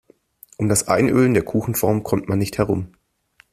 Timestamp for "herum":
2.57-2.91